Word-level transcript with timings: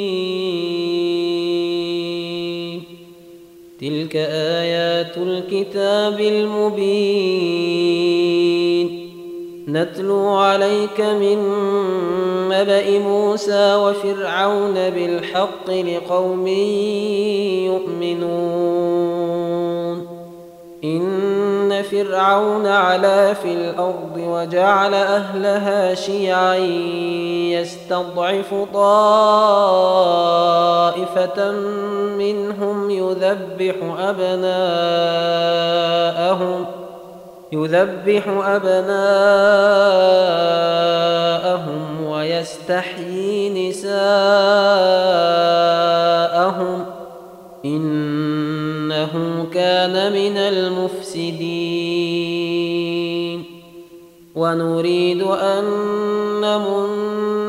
تلك 3.82 4.16
آيات 4.62 5.18
الكتاب 5.18 6.22
المبين 6.22 7.87
نتلو 9.68 10.30
عليك 10.30 11.02
من 11.02 11.38
نبأ 12.50 13.00
موسى 13.00 13.76
وفرعون 13.76 14.74
بالحق 14.74 15.70
لقوم 15.70 16.48
يؤمنون. 17.68 18.88
إن 20.84 21.82
فرعون 21.82 22.68
علا 22.68 23.34
في 23.34 23.54
الأرض 23.54 24.18
وجعل 24.18 24.94
أهلها 24.94 25.94
شيعا 25.94 26.56
يستضعف 27.56 28.56
طائفة 28.74 28.92
منهم 32.18 32.90
يذبح 32.90 33.76
أبناءهم 34.00 34.78
يذبح 37.52 38.28
أبناءهم 38.28 38.98
ويستحيي 42.06 43.70
نساءهم 43.70 43.98
إنه 47.66 49.46
كان 49.54 50.14
من 50.14 50.38
المفسدين. 50.38 51.98
ونريد 54.38 55.22
أن 55.22 55.64
نمن 56.42 57.27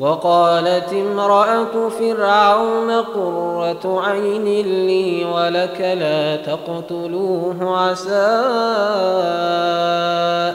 وقالت 0.00 0.92
امرأة 0.92 1.88
فرعون 1.88 2.90
قرة 2.90 4.02
عين 4.06 4.44
لي 4.86 5.24
ولك 5.24 5.80
لا 5.80 6.36
تقتلوه 6.36 7.78
عسى 7.78 8.30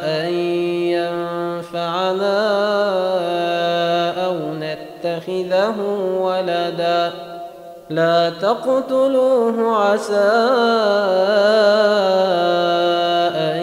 أن 0.03 0.33
ينفعنا 0.93 2.37
أو 4.25 4.35
نتخذه 4.53 5.75
ولدا. 6.21 7.11
لا 7.89 8.29
تقتلوه 8.29 9.77
عسى 9.77 10.31
أن 13.35 13.61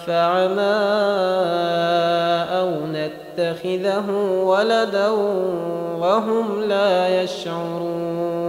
ينفعنا 0.00 0.72
نتخذه 3.64 4.10
ولدا 4.44 5.08
وهم 6.00 6.60
لا 6.60 7.22
يشعرون 7.22 8.42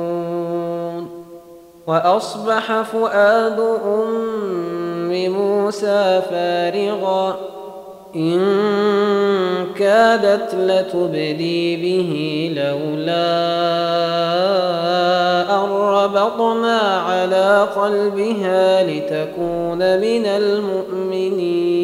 وأصبح 1.88 2.82
فؤاد 2.82 3.60
أم 3.86 5.30
موسى 5.30 6.22
فارغا 6.30 7.36
إن 8.16 8.40
كادت 9.76 10.56
لتبدي 10.56 11.76
به 11.76 12.52
لولا 12.56 13.44
أن 15.56 15.70
ربطنا 15.72 16.80
على 16.80 17.68
قلبها 17.76 18.84
لتكون 18.84 20.00
من 20.00 20.26
المؤمنين 20.26 21.84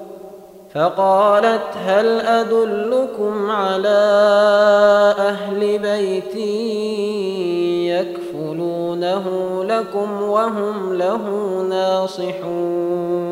فقالت 0.75 1.77
هل 1.85 2.21
أدلكم 2.21 3.51
على 3.51 4.01
أهل 5.19 5.79
بيت 5.79 6.35
يكفلونه 7.91 9.25
لكم 9.63 10.21
وهم 10.21 10.93
له 10.93 11.21
ناصحون؟ 11.69 13.31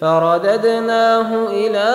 فرددناه 0.00 1.46
إلى 1.50 1.88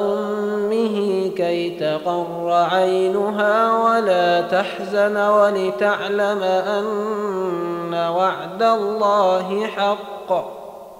أمه 0.00 1.28
كي 1.36 1.70
تقر 1.70 2.52
عينها 2.72 3.72
ولا 3.84 4.40
تحزن 4.40 5.16
ولتعلم 5.16 6.42
أن 6.42 7.94
وعد 7.94 8.62
الله 8.62 9.66
حق. 9.66 10.60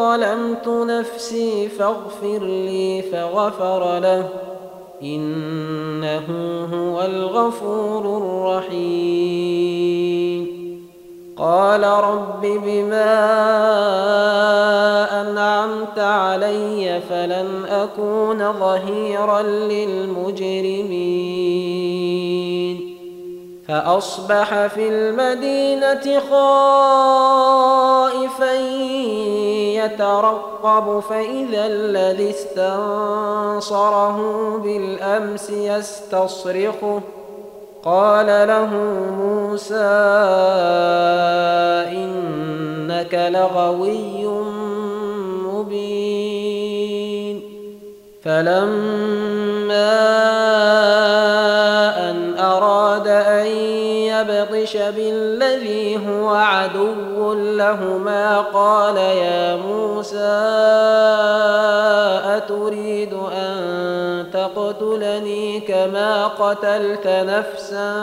ظلمت 0.00 0.68
نفسي 0.68 1.68
فاغفر 1.68 2.38
لي 2.42 3.02
فغفر 3.02 3.98
له. 3.98 4.28
إنه 5.02 6.26
هو 6.72 7.02
الغفور 7.02 8.16
الرحيم. 8.16 9.60
قال 11.38 11.84
رب 11.84 12.40
بما 12.40 13.30
أنعمت 15.20 15.98
علي 15.98 17.00
فلن 17.10 17.64
أكون 17.64 18.52
ظهيرا 18.52 19.42
للمجرمين. 19.42 21.10
فأصبح 23.68 24.66
في 24.66 24.88
المدينة 24.88 26.20
خائفا 26.30 26.70
يترقب 29.84 31.00
فإذا 31.00 31.66
الذي 31.66 32.30
استنصره 32.30 34.18
بالأمس 34.64 35.50
يستصرخه. 35.50 37.00
قال 37.84 38.26
له 38.26 38.74
موسى 39.18 39.74
إنك 41.92 43.14
لغوي 43.14 44.26
مبين. 45.44 46.20
فلما 48.24 49.90
يبطش 54.20 54.76
بالذي 54.76 56.00
هو 56.08 56.28
عدو 56.28 57.34
لهما. 57.34 58.40
قال 58.40 58.96
يا 58.96 59.56
موسى 59.56 60.40
أتريد 62.36 63.14
أن 63.36 64.26
تقتلني 64.32 65.60
كما 65.60 66.26
قتلت 66.26 67.06
نفسا 67.06 67.94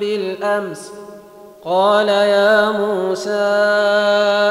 بالأمس 0.00 0.92
ۖ؟ 0.92 0.95
قال 1.66 2.08
يا 2.08 2.70
موسى 2.70 3.56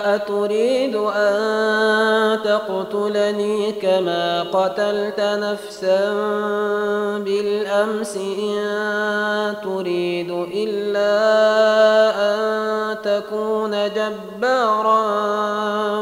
أتريد 0.06 0.96
أن 0.96 2.40
تقتلني 2.44 3.72
كما 3.72 4.42
قتلت 4.42 5.20
نفسا 5.20 6.14
بالأمس 7.18 8.18
إن 8.18 9.56
تريد 9.64 10.48
إلا 10.54 11.12
أن 12.28 12.98
تكون 13.02 13.72
جبارا 13.72 15.00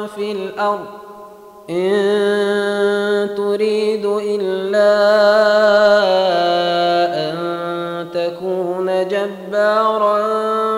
في 0.07 0.31
الأرض. 0.31 0.86
إن 1.69 3.36
تريد 3.38 4.06
إلا 4.06 4.94
أن 5.48 5.52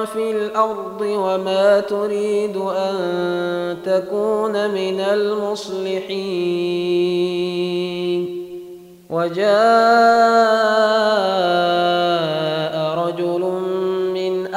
في 0.06 0.32
الأرض 0.32 1.02
وما 1.02 1.80
تريد 1.80 2.58
أن 2.58 3.78
تكون 3.86 4.70
من 4.70 5.00
المصلحين. 5.00 6.36
وجاء 9.10 10.65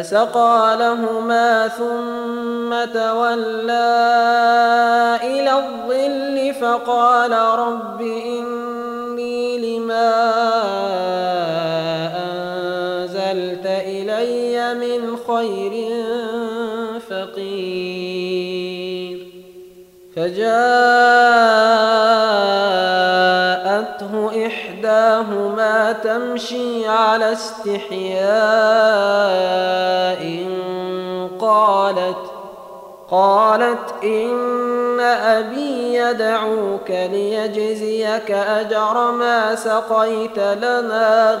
فسقى 0.00 0.76
لهما 0.80 1.68
ثم 1.68 2.70
تولى 3.00 4.00
إلى 5.22 5.52
الظل 5.52 6.54
فقال 6.60 7.32
رب 7.32 8.00
إني 8.00 9.58
لما 9.58 10.20
من 14.74 15.16
خير 15.16 15.72
فقير 17.10 18.60
فجاءته 20.16 21.29
تمشي 25.92 26.88
على 26.88 27.32
استحياء. 27.32 28.20
قالت 31.40 32.16
قالت 33.10 34.04
إن 34.04 35.00
أبي 35.00 35.94
يدعوك 35.94 36.90
ليجزيك 36.90 38.30
أجر 38.30 39.10
ما 39.10 39.54
سقيت 39.54 40.38
لنا. 40.38 41.40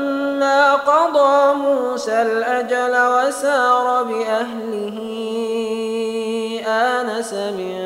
قضى 0.75 1.53
موسى 1.53 2.21
الأجل 2.21 2.93
وسار 3.13 4.03
بأهله 4.03 4.97
آنس 6.67 7.33
من 7.33 7.77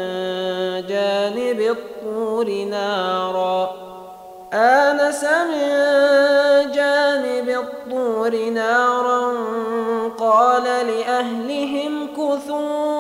جانب 0.88 1.78
الطور 1.78 2.50
نارا 2.70 3.76
آنس 4.54 5.24
من 5.24 5.70
جانب 6.72 7.50
الطور 7.50 8.36
نارا 8.50 9.34
قال 10.20 10.64
لأهلهم 10.64 12.08
كثوا 12.08 12.95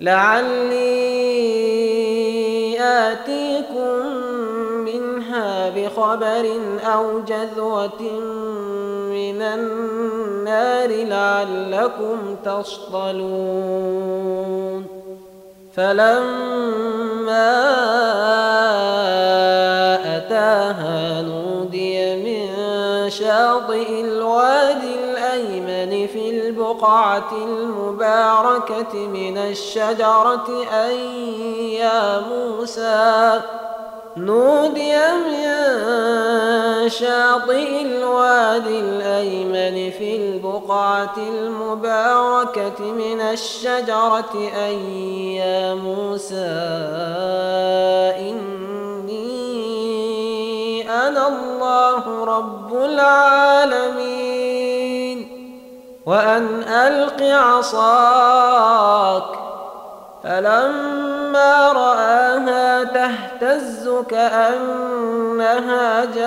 لعلي 0.00 1.20
آتيكم 2.80 4.06
منها 4.84 5.70
بخبر 5.70 6.46
أو 6.84 7.20
جذوة 7.20 8.02
من 9.12 9.42
النار 9.42 10.88
لعلكم 10.88 12.36
تصطلون. 12.44 14.00
فلما 15.76 17.50
أتاها 20.16 21.22
نودي 21.22 22.16
من 22.16 22.29
شاطئ 23.10 24.00
الوادي 24.00 24.94
الأيمن 24.94 26.06
في 26.06 26.30
البقعة 26.30 27.32
المباركة 27.32 28.94
من 28.94 29.38
الشجرة 29.38 30.66
أن 30.72 30.94
يا 31.70 32.20
موسى 32.20 33.40
نودي 34.16 34.96
من 34.96 36.88
شاطئ 36.88 37.82
الوادي 37.82 38.80
الأيمن 38.80 39.90
في 39.90 40.16
البقعة 40.16 41.14
المباركة 41.16 42.80
من 42.80 43.20
الشجرة 43.20 44.50
أن 44.68 44.92
يا 45.40 45.74
موسى 45.74 46.50
إني 48.18 48.59
أنا 51.08 51.28
الله 51.28 52.24
رب 52.24 52.74
العالمين. 52.74 54.30
وأن 56.06 56.62
ألق 56.62 57.22
عصاك 57.22 59.24
فلما 60.24 61.72
رآها 61.72 62.84
تهتز 62.84 63.90
كأنها 64.08 66.04
جان. 66.04 66.20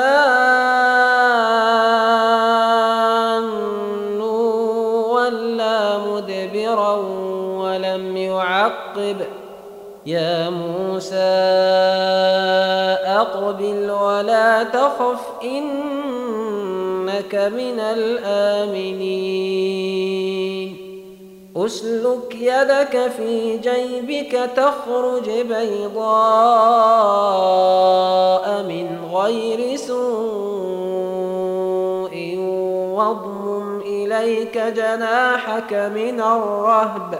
ولا 5.10 5.98
مدبرا 5.98 6.96
ولم 7.62 8.18
يعقب. 8.18 9.26
يا 10.06 10.50
موسى 10.50 11.16
أقبل 13.06 13.92
ولا 13.92 14.64
تخف 14.64 15.20
إنك 15.44 17.36
من 17.36 17.80
الآمنين. 17.80 19.34
أسلك 21.58 22.36
يدك 22.36 23.12
في 23.18 23.58
جيبك 23.58 24.50
تخرج 24.56 25.30
بيضاء 25.30 26.04
من 28.64 28.88
غير 29.14 29.76
سوء 29.76 30.04
واضمم 32.96 33.82
إليك 33.82 34.58
جناحك 34.58 35.74
من 35.74 36.22
الرهب. 36.22 37.20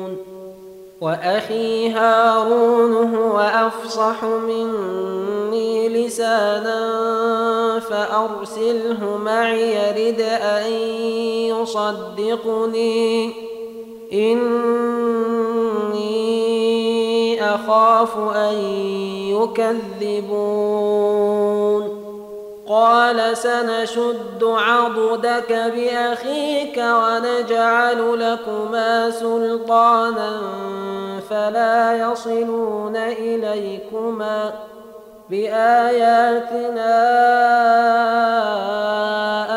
وأخي 1.01 1.89
هارون 1.89 3.15
هو 3.15 3.39
أفصح 3.39 4.23
مني 4.23 5.89
لسانا 5.89 6.79
فأرسله 7.79 9.17
معي 9.17 9.75
يرد 9.75 10.21
أن 10.21 10.71
يصدقني. 11.61 13.33
إني 14.13 14.51
أخاف 17.55 18.17
أن 18.35 18.53
يكذبون. 20.07 20.81
قال 22.69 23.37
سنشد 23.37 24.43
عضدك 24.43 25.51
بأخيك 25.75 26.77
ونجعل 26.77 28.19
لكما 28.19 29.09
سلطانا 29.09 30.41
فلا 31.31 32.11
يصلون 32.11 32.95
إليكما 32.95 34.53
بآياتنا 35.29 36.97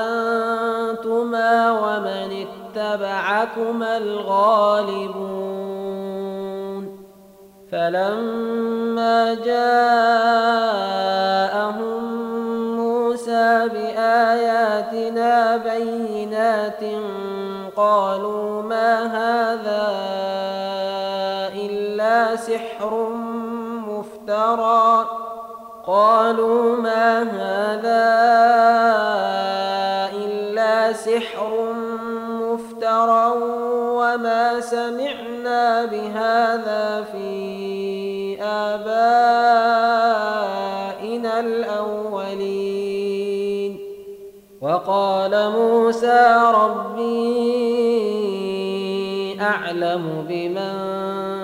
أنتما 0.06 1.70
ومن 1.70 2.46
اتبعكما 2.46 3.96
الغالبون. 3.96 5.34
فلما 7.72 9.34
جاءهم 9.34 9.74
موسى 12.76 13.68
بآياتنا 13.68 15.56
بينات 15.56 16.82
قالوا 17.76 18.62
ما 18.62 19.06
هذا 19.06 20.23
سحر 22.36 23.08
مفترى. 23.88 25.06
قالوا 25.86 26.76
ما 26.76 27.22
هذا 27.22 28.04
إلا 30.16 30.92
سحر 30.92 31.72
مفترى 32.28 33.32
وما 33.92 34.60
سمعنا 34.60 35.84
بهذا 35.84 37.04
في 37.12 38.42
آبائنا 38.42 38.84
الأولين. 41.40 42.64
وقال 44.60 45.50
موسى 45.50 46.40
ربي 46.54 47.34
أعلم 49.40 50.26
بمن 50.28 51.43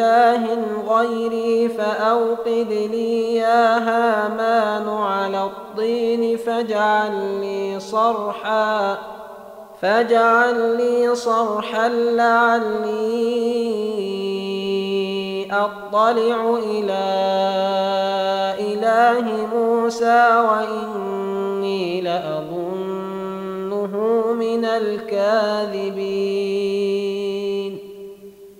إله 0.00 0.88
غيري 0.88 1.68
فأوقد 1.68 2.88
لي 2.90 3.34
يا 3.34 3.78
هامان 3.78 4.88
على 4.88 5.44
الطين 5.44 6.36
فاجعل 6.36 7.40
لي 7.40 7.80
صرحا 7.80 8.98
فاجعل 9.82 10.76
لي 10.76 11.14
صرحا 11.14 11.88
لعلي 11.88 13.10
أطلع 15.52 16.58
إلى 16.64 17.04
إله 18.58 19.46
موسى 19.54 20.44
وإني 20.50 22.00
لأظنه 22.00 23.94
من 24.32 24.64
الكاذبين. 24.64 26.30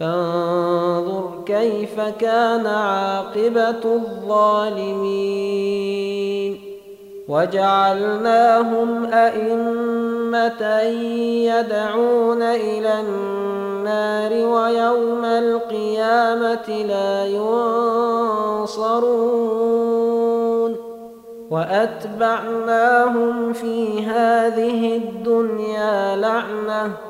فانظر 0.00 1.30
كيف 1.46 2.00
كان 2.00 2.66
عاقبة 2.66 3.84
الظالمين. 3.84 5.00
وجعلناهم 7.28 9.04
أئمة 9.04 10.80
يدعون 11.44 12.42
إلى 12.42 13.00
النار 13.00 14.32
ويوم 14.32 15.24
القيامة 15.24 16.68
لا 16.68 17.26
ينصرون. 17.26 18.70
وأتبعناهم 21.50 23.52
في 23.52 24.06
هذه 24.06 24.96
الدنيا 24.96 26.16
لعنةً. 26.16 27.09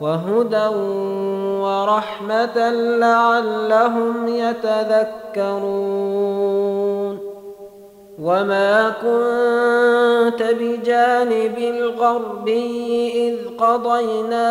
وهدى 0.00 0.66
ورحمة 1.62 2.70
لعلهم 2.98 4.28
يتذكرون. 4.28 5.98
وما 8.22 8.88
كنت 8.88 10.42
بجانب 10.42 11.58
الغربي 11.58 13.12
إذ 13.28 13.36
قضينا 13.58 14.50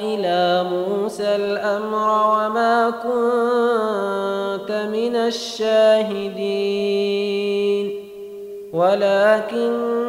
إلى 0.00 0.64
موسى 0.70 1.36
الأمر 1.36 2.08
وما 2.32 2.90
كنت 2.90 4.72
من 4.92 5.16
الشاهدين. 5.16 6.48
ولكننا 8.72 10.08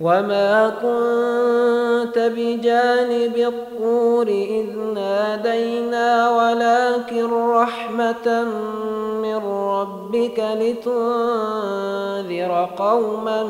وما 0.00 0.68
كنت 0.82 2.18
بجانب 2.18 3.36
الطور 3.36 4.28
إذ 4.28 4.78
نادينا 4.94 6.30
ولكن 6.30 7.30
رحمة 7.50 8.44
من 9.22 9.36
ربك 9.46 10.44
لتنذر 10.60 11.48
قوما 12.78 13.42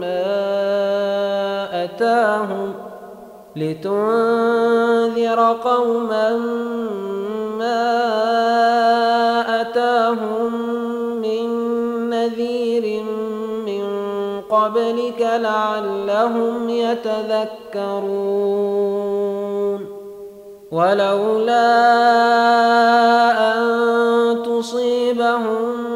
ما 0.00 0.24
أتاهم 1.84 2.74
لتنذر 3.56 5.40
قوما 5.64 6.36
ما 7.58 7.90
أتاهم 8.28 8.69
قبلك 14.70 15.20
لعلهم 15.20 16.68
يتذكرون. 16.68 18.20
ولولا 20.72 21.70
أن 23.52 24.42
تصيبهم 24.42 25.90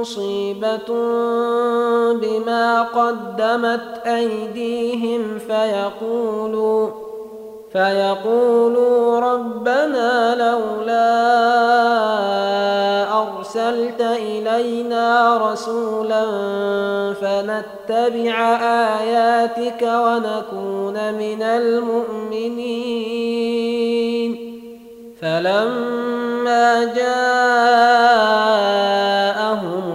مصيبة 0.00 0.88
بما 2.12 2.82
قدمت 2.82 4.02
أيديهم 4.06 5.38
فيقولوا 5.38 7.03
فيقولوا 7.74 9.20
ربنا 9.20 10.34
لولا 10.34 11.14
أرسلت 13.22 14.00
إلينا 14.00 15.36
رسولا 15.36 16.24
فنتبع 17.14 18.36
آياتك 19.00 19.82
ونكون 19.82 21.14
من 21.14 21.42
المؤمنين. 21.42 22.84
فلما 25.22 26.84
جاءهم 26.84 27.24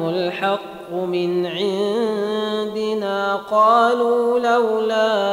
الحق 0.10 0.92
من 0.94 1.46
عندنا 1.46 3.36
قالوا 3.36 4.40
لولا 4.40 5.29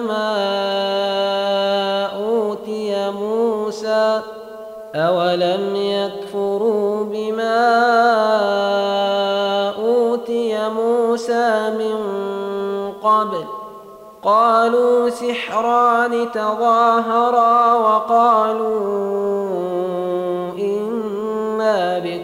ما 0.00 0.36
أوتي 2.26 3.10
موسى 3.10 4.20
أولم 4.94 5.76
يكفروا 5.76 7.04
بما 7.04 7.60
أوتي 9.78 10.68
موسى 10.68 11.70
من 11.78 11.98
قبل؟ 13.02 13.44
قالوا 14.24 15.08
سحران 15.08 16.30
تظاهرا 16.32 17.74
وقالوا 17.74 18.74
إنا 20.58 21.98
بكل 21.98 22.23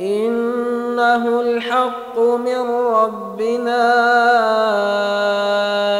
إنه 0.00 1.40
الحق 1.40 2.18
من 2.18 2.70
ربنا 2.70 3.84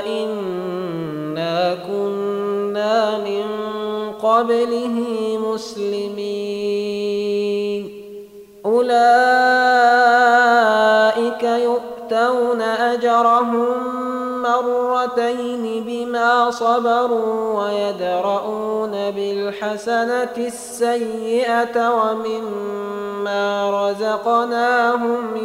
إنا 0.06 1.74
كنا 1.88 3.18
من 3.18 3.44
قبله 4.22 4.96
مسلمين. 5.52 6.54
أولئك 8.66 9.14
يؤتون 11.42 12.62
أجرهم 12.62 14.03
مرتين 14.62 15.84
بما 15.86 16.50
صبروا 16.50 17.62
ويدرؤون 17.62 19.10
بالحسنة 19.10 20.36
السيئة 20.36 21.90
ومما 21.90 23.70
رزقناهم 23.70 25.36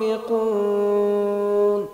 ينفقون. 0.00 1.93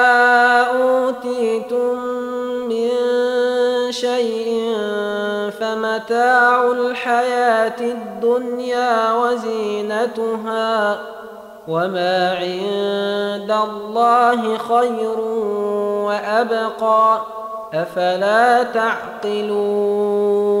فمتاع 5.91 6.71
الحياة 6.71 7.79
الدنيا 7.81 9.13
وزينتها 9.13 10.97
وما 11.67 12.31
عند 12.31 13.51
الله 13.51 14.57
خير 14.57 15.19
وأبقى 16.05 17.21
أفلا 17.73 18.63
تعقلون 18.63 20.60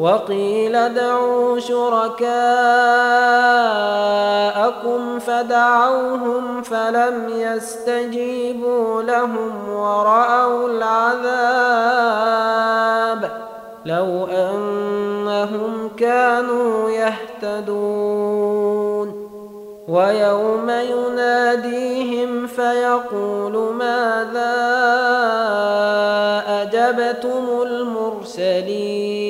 وقيل 0.00 0.76
ادعوا 0.76 1.58
شركاءكم 1.58 2.30
فدعوهم 5.18 6.62
فلم 6.62 7.28
يستجيبوا 7.28 9.02
لهم 9.02 9.68
ورأوا 9.68 10.68
العذاب 10.68 11.30
لو 13.84 14.26
أنهم 14.26 15.90
كانوا 15.96 16.90
يهتدون 16.90 18.50
ويوم 19.88 20.70
يناديهم 20.70 22.46
فيقول 22.46 23.74
ماذا 23.74 24.56
أجبتم 26.46 27.62
المرسلين 27.62 29.29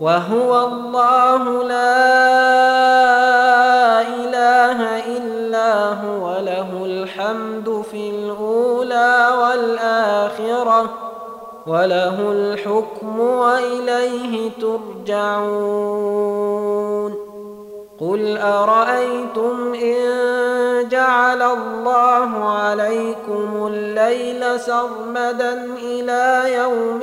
وهو 0.00 0.66
الله 0.66 1.62
لا 1.62 2.00
إله 4.00 5.06
إلا 5.16 5.92
هو 5.92 6.40
له 6.40 6.84
الحمد 6.84 7.82
في 7.90 8.10
الأولى 8.10 9.28
والآخرة 9.40 10.90
وله 11.66 12.32
الحكم 12.32 13.20
وإليه 13.20 14.50
ترجعون. 14.60 16.08
قل 18.00 18.38
أرأيتم 18.38 19.74
إن 19.74 20.28
جعل 20.88 21.42
الله 21.42 22.48
عليكم 22.48 23.66
الليل 23.66 24.60
سرمدا 24.60 25.64
إلى 25.82 26.54
يوم 26.54 27.02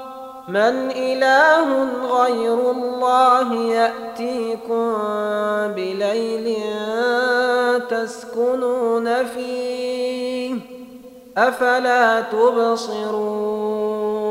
من 0.51 0.91
إله 0.91 1.67
غير 2.23 2.71
الله 2.71 3.53
يأتيكم 3.53 4.93
بليل 5.75 6.57
تسكنون 7.89 9.25
فيه 9.25 10.55
أفلا 11.37 12.21
تبصرون 12.21 14.30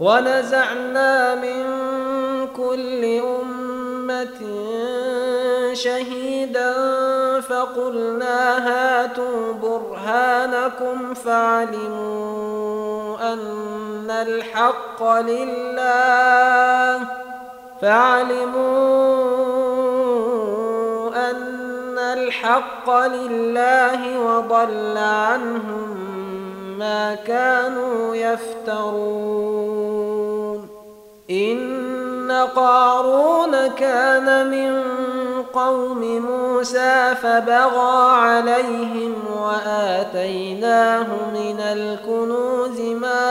ونزعنا 0.00 1.34
من 1.34 1.64
كل 2.56 3.20
أمة 3.20 4.40
شهيدا 5.72 6.72
فقلنا 7.40 8.68
هاتوا 8.68 9.52
برهانكم 9.52 11.14
فعلموا 11.14 12.58
أن 13.32 14.10
الحق 14.10 15.02
لله 15.20 17.00
فعلموا 17.82 18.70
أن 21.30 21.98
الحق 21.98 22.90
لله 22.90 24.18
وضل 24.20 24.98
عنهم 24.98 26.17
ما 26.78 27.14
كانوا 27.14 28.14
يفترون. 28.14 29.78
إن 31.30 32.32
قارون 32.56 33.66
كان 33.66 34.50
من 34.50 34.82
قوم 35.52 36.00
موسى 36.18 37.14
فبغى 37.22 38.12
عليهم 38.12 39.14
وآتيناه 39.42 41.06
من 41.34 41.60
الكنوز 41.60 42.80
ما 42.80 43.30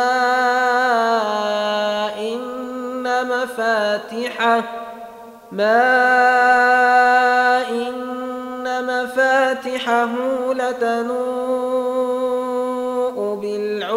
إن 2.19 3.03
مفاتحه 3.27 4.63
ما 5.51 5.87
إن 7.69 8.85
مفاتحه 8.85 10.09
لتنوء 10.53 12.16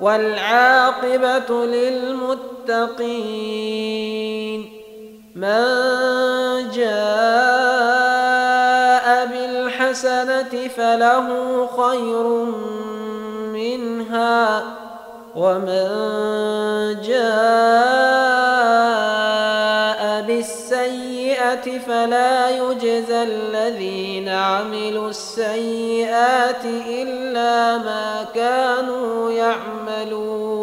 والعاقبة 0.00 1.66
للمتقين 1.66 3.20
من 5.36 5.64
جاء 6.74 7.90
بالحسنة 9.26 10.68
فله 10.76 11.28
خير 11.76 12.26
منها 13.52 14.62
ومن 15.36 15.86
جاء 17.02 18.49
بالسيئة 21.54 21.78
فلا 21.78 22.50
يجزى 22.50 23.22
الذين 23.22 24.28
عملوا 24.28 25.08
السيئات 25.08 26.64
إلا 26.86 27.78
ما 27.78 28.26
كانوا 28.34 29.30
يعملون. 29.30 30.60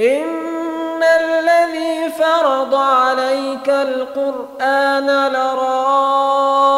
إن 0.00 1.02
الذي 1.02 2.10
فرض 2.18 2.74
عليك 2.74 3.68
القرآن 3.68 5.06
لرادك 5.32 6.77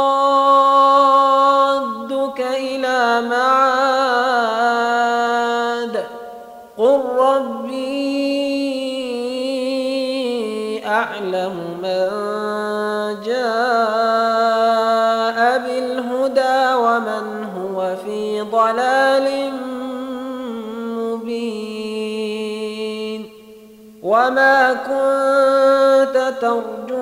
وما 24.03 24.73
كنت 24.73 26.35
ترجو 26.41 27.01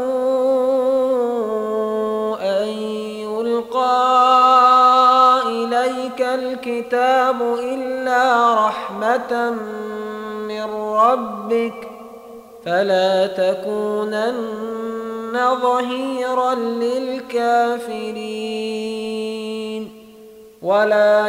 أن 2.34 2.68
يلقى 3.22 4.18
إليك 5.46 6.22
الكتاب 6.22 7.42
إلا 7.58 8.54
رحمة 8.54 9.50
من 10.48 10.64
ربك 10.74 11.88
فلا 12.64 13.26
تكونن 13.26 14.78
ظهيرا 15.62 16.54
للكافرين 16.54 18.08
ولا 20.62 21.28